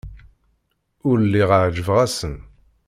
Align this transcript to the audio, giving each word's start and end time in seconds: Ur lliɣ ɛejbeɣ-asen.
Ur 1.09 1.17
lliɣ 1.25 1.49
ɛejbeɣ-asen. 1.63 2.35